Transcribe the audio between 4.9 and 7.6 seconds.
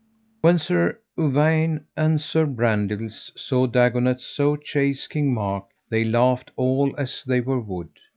King Mark, they laughed all as they were